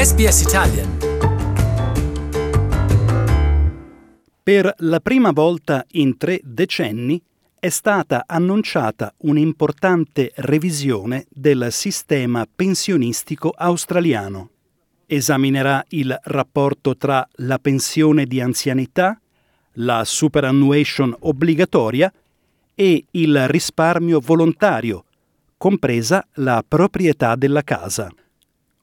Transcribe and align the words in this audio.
SBS 0.00 0.40
Italian 0.40 0.98
Per 4.42 4.74
la 4.78 5.00
prima 5.00 5.30
volta 5.30 5.84
in 5.90 6.16
tre 6.16 6.40
decenni 6.42 7.20
è 7.58 7.68
stata 7.68 8.24
annunciata 8.26 9.12
un'importante 9.18 10.32
revisione 10.36 11.26
del 11.28 11.66
sistema 11.70 12.46
pensionistico 12.50 13.50
australiano. 13.54 14.48
Esaminerà 15.04 15.84
il 15.88 16.18
rapporto 16.22 16.96
tra 16.96 17.28
la 17.32 17.58
pensione 17.58 18.24
di 18.24 18.40
anzianità, 18.40 19.20
la 19.72 20.02
superannuation 20.06 21.14
obbligatoria 21.18 22.10
e 22.74 23.04
il 23.10 23.48
risparmio 23.48 24.18
volontario, 24.18 25.04
compresa 25.58 26.26
la 26.36 26.64
proprietà 26.66 27.36
della 27.36 27.62
casa. 27.62 28.10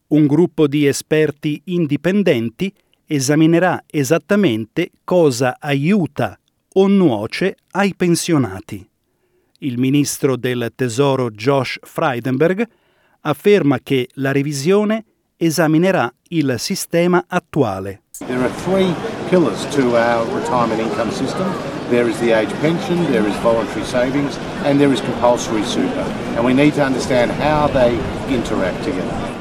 Un 0.09 0.25
gruppo 0.25 0.67
di 0.67 0.85
esperti 0.85 1.61
indipendenti 1.65 2.73
esaminerà 3.05 3.83
esattamente 3.85 4.91
cosa 5.03 5.57
aiuta 5.59 6.39
o 6.75 6.87
nuoce 6.87 7.57
ai 7.71 7.93
pensionati. 7.93 8.87
Il 9.59 9.77
ministro 9.77 10.37
del 10.37 10.71
Tesoro 10.73 11.29
Josh 11.29 11.79
Frydenberg 11.81 12.65
afferma 13.21 13.79
che 13.79 14.07
la 14.13 14.31
revisione 14.31 15.03
esaminerà 15.35 16.09
il 16.29 16.55
sistema 16.57 17.25
attuale. 17.27 18.03
There 18.25 18.39
are 18.39 18.53
three 18.63 18.93
pillars 19.29 19.67
to 19.75 19.97
our 19.97 20.25
retirement 20.33 20.79
income 20.79 21.11
system. 21.11 21.51
There 21.89 22.09
is 22.09 22.17
the 22.19 22.33
age 22.33 22.53
pension, 22.61 23.05
there 23.11 23.27
is 23.27 23.35
voluntary 23.41 23.83
savings, 23.83 24.37
and 24.63 24.79
there 24.79 24.93
is 24.93 25.01
compulsory 25.01 25.63
super. 25.65 26.05
And 26.37 26.45
we 26.45 26.53
need 26.53 26.75
to 26.75 26.83
understand 26.83 27.31
how 27.31 27.67
they 27.67 27.99
interact 28.29 28.83
together. 28.85 29.36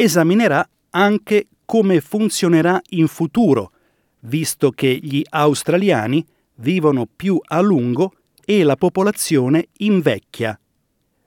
Esaminerà 0.00 0.64
anche 0.90 1.48
come 1.64 2.00
funzionerà 2.00 2.80
in 2.90 3.08
futuro, 3.08 3.72
visto 4.20 4.70
che 4.70 4.96
gli 5.02 5.22
australiani 5.28 6.24
vivono 6.58 7.08
più 7.16 7.40
a 7.44 7.60
lungo 7.60 8.12
e 8.44 8.62
la 8.62 8.76
popolazione 8.76 9.66
invecchia. 9.78 10.56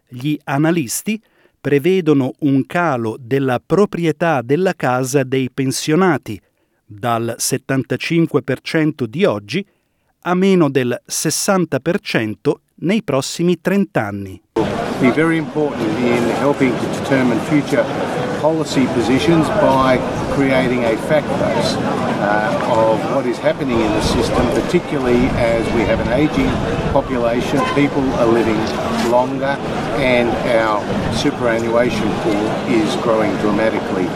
Gli 0.08 0.40
analisti 0.46 1.22
prevedono 1.60 2.32
un 2.40 2.66
calo 2.66 3.18
della 3.20 3.60
proprietà 3.60 4.42
della 4.42 4.74
casa 4.74 5.24
dei 5.24 5.50
pensionati 5.54 6.42
dal 6.86 7.36
75% 7.38 9.04
di 9.04 9.26
oggi 9.26 9.68
a 10.22 10.34
meno 10.34 10.70
del 10.70 10.98
60% 11.10 12.54
nei 12.76 13.04
prossimi 13.04 13.60
30 13.60 14.02
anni. 14.02 14.42
Be 15.02 15.12
very 15.12 15.36
important 15.36 15.90
in 16.00 16.24
helping 16.40 16.74
to 16.74 16.86
determine 17.02 17.38
future 17.42 17.84
policy 18.42 18.88
positions 18.88 19.48
by 19.62 19.98
creating 20.34 20.84
a 20.84 20.98
fact 21.08 21.28
base 21.40 21.76
uh, 21.78 22.74
of 22.74 22.98
what 23.16 23.26
is 23.26 23.38
happening 23.38 23.80
in 23.80 23.92
the 23.94 24.02
system, 24.02 24.46
particularly 24.50 25.28
as 25.38 25.64
we 25.74 25.82
have 25.82 26.00
an 26.02 26.12
aging 26.12 26.50
population, 26.92 27.60
people 27.76 28.04
are 28.20 28.26
living 28.26 28.60
longer, 29.12 29.56
and 30.02 30.30
our 30.58 30.82
superannuation 31.14 32.10
pool 32.24 32.46
is 32.68 32.96
growing 33.04 33.32
dramatically 33.38 34.08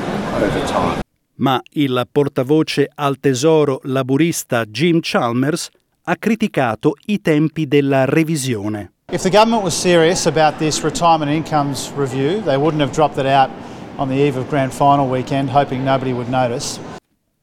over 0.42 0.62
time. 0.68 1.02
Ma 1.38 1.62
il 1.74 2.08
portavoce 2.12 2.90
al 2.96 3.20
tesoro 3.20 3.82
laburista 3.84 4.64
Jim 4.66 5.00
Chalmers 5.02 5.70
ha 6.04 6.16
criticato 6.18 6.94
i 7.08 7.22
tempi 7.22 7.68
della 7.68 8.06
revisione. 8.06 8.92
If 9.12 9.22
the 9.22 9.30
government 9.30 9.62
was 9.62 9.76
serious 9.76 10.26
about 10.26 10.58
this 10.58 10.82
retirement 10.82 11.30
incomes 11.30 11.92
review, 11.96 12.42
they 12.42 12.58
wouldn't 12.58 12.82
have 12.82 12.92
dropped 12.92 13.20
it 13.20 13.28
out 13.28 13.50
on 13.98 14.10
the 14.10 14.16
eve 14.16 14.38
of 14.38 14.50
grand 14.50 14.74
final 14.74 15.08
weekend, 15.08 15.50
hoping 15.50 15.84
nobody 15.84 16.14
would 16.14 16.30
notice. 16.30 16.80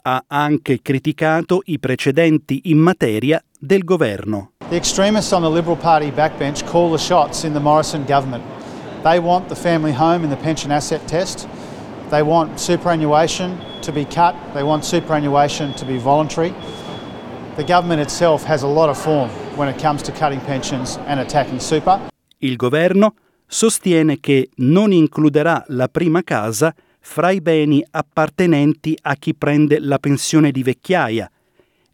Ha 0.05 0.25
anche 0.27 0.81
criticato 0.83 1.61
i 1.67 1.79
precedenti 1.79 2.61
in 2.65 2.79
materia 2.79 3.43
del 3.59 3.85
governo. 3.85 4.53
The 4.69 4.77
extremists 4.77 5.33
on 5.33 5.43
the 5.43 5.51
Liberal 5.51 5.77
Party 5.77 6.11
backbench 6.11 6.67
call 6.67 6.91
the 6.91 6.99
shots 6.99 7.45
in 7.45 7.53
the 7.53 7.61
Morrison 7.61 8.05
government. 8.05 8.43
They 9.05 9.19
want 9.19 9.49
the 9.49 9.55
family 9.55 9.93
home 9.93 10.25
in 10.25 10.31
the 10.31 10.37
pension 10.37 10.73
asset 10.73 11.07
test. 11.07 11.49
They 12.11 12.23
want 12.23 12.59
superannuation 12.59 13.59
to 13.83 13.93
be 13.93 14.05
cut. 14.05 14.35
They 14.55 14.63
want 14.63 14.85
superannuation 14.85 15.75
to 15.75 15.85
be 15.85 15.99
voluntary. 15.99 16.53
The 17.57 17.65
government 17.65 18.01
itself 18.01 18.45
has 18.45 18.63
a 18.63 18.69
lot 18.69 18.89
of 18.89 18.97
form 18.99 19.29
when 19.57 19.69
it 19.69 19.79
comes 19.79 20.03
to 20.03 20.13
cutting 20.13 20.41
pensions 20.41 20.99
and 21.07 21.21
attacking 21.21 21.61
super. 21.61 22.01
Il 22.39 22.57
governo 22.57 23.15
sostiene 23.53 24.19
che 24.19 24.49
non 24.57 24.93
includerà 24.93 25.63
la 25.69 25.87
prima 25.89 26.23
casa 26.23 26.75
fra 27.01 27.31
i 27.31 27.43
beni 27.43 27.85
appartenenti 27.91 28.97
a 29.03 29.15
chi 29.17 29.35
prende 29.35 29.79
la 29.79 29.99
pensione 29.99 30.51
di 30.51 30.63
vecchiaia 30.63 31.31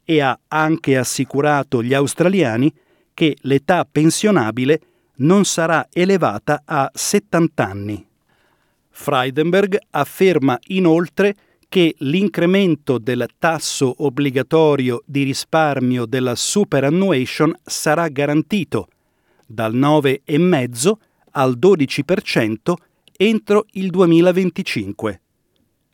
e 0.05 0.21
ha 0.21 0.39
anche 0.47 0.97
assicurato 0.97 1.83
gli 1.83 1.95
australiani 1.95 2.73
che 3.13 3.37
l'età 3.41 3.85
pensionabile 3.91 4.81
non 5.17 5.45
sarà 5.45 5.89
elevata 5.93 6.63
a 6.65 6.89
70 6.95 7.67
anni. 7.67 8.07
Freidenberg 8.91 9.79
afferma 9.91 10.57
inoltre 10.69 11.35
che 11.69 11.97
l'incremento 11.99 12.99
del 12.99 13.27
tasso 13.37 13.93
obbligatorio 13.99 15.03
di 15.05 15.25
risparmio 15.25 16.07
della 16.07 16.37
superannuation 16.37 17.53
sarà 17.65 18.07
garantito 18.07 18.87
dal 19.45 19.75
9,5 19.75 20.93
al 21.33 21.59
12% 21.59 22.73
entro 23.17 23.67
il 23.73 23.91
2025. 23.91 25.21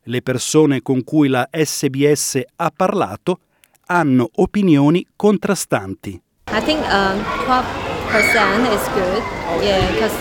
Le 0.05 0.22
persone 0.22 0.83
con 0.83 1.03
cui 1.03 1.28
la 1.28 1.49
SBS 1.50 2.41
ha 2.56 2.72
parlato 2.75 3.41
hanno 3.87 4.28
opinioni 4.37 5.06
contrastanti. 5.17 6.21
I 6.50 6.62
think 6.62 6.81
um, 6.93 7.23
12% 7.47 8.73
is 8.73 8.89
good, 8.93 9.23
yeah, 9.62 9.91
because 9.93 10.15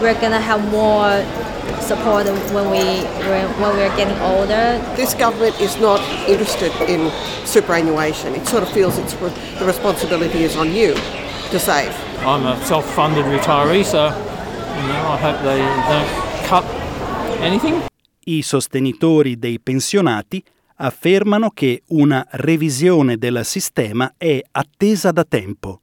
we're 0.00 0.18
gonna 0.20 0.38
have 0.38 0.62
more 0.70 1.24
support 1.80 2.26
when 2.52 2.70
we 2.70 3.02
when 3.60 3.76
we're 3.76 3.94
getting 3.96 4.18
older. 4.20 4.78
This 4.96 5.14
government 5.14 5.58
is 5.60 5.76
not 5.78 6.00
interested 6.28 6.72
in 6.86 7.10
superannuation. 7.44 8.34
It 8.34 8.46
sort 8.46 8.62
of 8.62 8.68
feels 8.70 8.98
it's 8.98 9.14
the 9.58 9.64
responsibility 9.64 10.44
is 10.44 10.56
on 10.56 10.72
you 10.74 10.94
to 11.50 11.58
save. 11.58 11.94
I'm 12.24 12.46
a 12.46 12.56
self-funded 12.66 13.24
retiree, 13.24 13.84
so 13.84 14.10
I 18.24 18.42
sostenitori 18.42 19.38
dei 19.38 19.60
pensionati 19.60 20.42
affermano 20.76 21.50
che 21.50 21.82
una 21.88 22.26
revisione 22.32 23.16
del 23.16 23.40
sistema 23.44 24.14
è 24.16 24.42
attesa 24.50 25.10
da 25.12 25.24
tempo. 25.24 25.80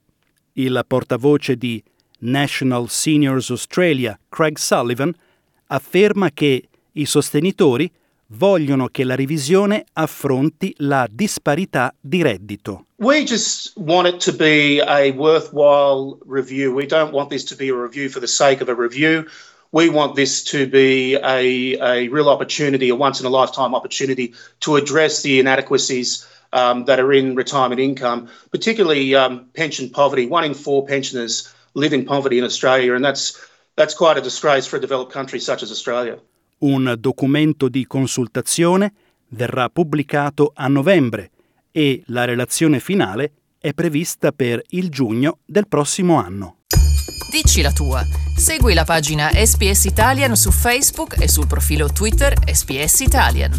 Il 0.53 0.83
portavoce 0.87 1.55
di 1.55 1.83
National 2.19 2.89
Seniors 2.89 3.49
Australia, 3.49 4.17
Craig 4.29 4.57
Sullivan, 4.57 5.13
afferma 5.67 6.29
che 6.31 6.67
i 6.93 7.05
sostenitori 7.05 7.91
vogliono 8.35 8.87
che 8.87 9.03
la 9.03 9.15
revisione 9.15 9.85
affronti 9.93 10.73
la 10.77 11.07
disparità 11.09 11.93
di 11.99 12.21
reddito. 12.21 12.85
We 12.97 13.23
just 13.23 13.73
want 13.77 14.07
it 14.07 14.19
to 14.25 14.33
be 14.33 14.81
a 14.81 15.11
worthwhile 15.11 16.17
review. 16.25 16.73
We 16.73 16.85
don't 16.85 17.11
want 17.11 17.29
this 17.29 17.43
to 17.45 17.55
be 17.55 17.69
a 17.69 17.75
review 17.75 18.09
for 18.09 18.19
the 18.19 18.27
sake 18.27 18.61
of 18.61 18.69
a 18.69 18.75
review. 18.75 19.25
We 19.71 19.89
want 19.89 20.15
this 20.15 20.43
to 20.51 20.67
be 20.67 21.15
a, 21.15 21.77
a 21.81 22.07
real 22.09 22.29
opportunity, 22.29 22.89
a 22.89 22.95
once 22.95 23.19
in 23.19 23.25
a 23.25 23.29
lifetime 23.29 23.73
opportunity 23.73 24.33
to 24.59 24.75
address 24.75 25.23
the 25.23 25.39
inadequacies 25.39 26.27
um, 26.53 26.85
that 26.85 26.99
are 26.99 27.11
in 27.11 27.35
retirement 27.35 27.81
income, 27.81 28.29
particularly 28.51 29.15
um, 29.15 29.47
pension 29.55 29.89
poverty. 29.89 30.27
One 30.27 30.43
in 30.43 30.53
four 30.53 30.85
pensioners 30.85 31.51
live 31.73 31.91
in 31.91 32.05
poverty 32.05 32.37
in 32.37 32.43
Australia, 32.43 32.93
and 32.93 33.03
that's, 33.03 33.43
that's 33.75 33.95
quite 33.95 34.17
a 34.17 34.21
disgrace 34.21 34.67
for 34.67 34.77
a 34.77 34.79
developed 34.79 35.11
country 35.11 35.39
such 35.39 35.63
as 35.63 35.71
Australia. 35.71 36.19
Un 36.63 36.95
documento 36.97 37.67
di 37.67 37.85
consultazione 37.85 38.93
verrà 39.29 39.67
pubblicato 39.67 40.53
a 40.55 40.67
novembre 40.69 41.31
e 41.71 42.03
la 42.07 42.23
relazione 42.23 42.79
finale 42.79 43.31
è 43.59 43.73
prevista 43.73 44.31
per 44.31 44.61
il 44.69 44.89
giugno 44.89 45.39
del 45.45 45.67
prossimo 45.67 46.21
anno. 46.21 46.59
Dici 47.29 47.61
la 47.61 47.71
tua. 47.73 48.01
Segui 48.37 48.73
la 48.73 48.85
pagina 48.85 49.29
SPS 49.33 49.85
Italian 49.85 50.37
su 50.37 50.51
Facebook 50.51 51.19
e 51.19 51.27
sul 51.27 51.47
profilo 51.47 51.91
Twitter 51.91 52.33
SPS 52.45 53.01
Italian. 53.01 53.51